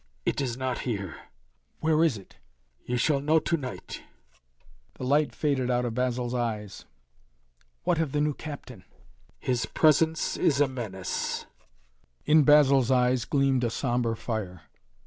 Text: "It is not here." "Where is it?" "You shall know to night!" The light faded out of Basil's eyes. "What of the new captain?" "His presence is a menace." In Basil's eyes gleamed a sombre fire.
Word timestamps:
"It 0.25 0.41
is 0.41 0.57
not 0.57 0.79
here." 0.79 1.15
"Where 1.79 2.03
is 2.03 2.17
it?" 2.17 2.37
"You 2.87 2.97
shall 2.97 3.19
know 3.19 3.37
to 3.37 3.55
night!" 3.55 4.01
The 4.95 5.03
light 5.03 5.31
faded 5.35 5.69
out 5.69 5.85
of 5.85 5.93
Basil's 5.93 6.33
eyes. 6.33 6.85
"What 7.83 7.99
of 7.99 8.11
the 8.11 8.19
new 8.19 8.33
captain?" 8.33 8.83
"His 9.37 9.67
presence 9.67 10.37
is 10.37 10.59
a 10.59 10.67
menace." 10.67 11.45
In 12.25 12.41
Basil's 12.41 12.89
eyes 12.89 13.25
gleamed 13.25 13.63
a 13.63 13.69
sombre 13.69 14.15
fire. 14.17 14.63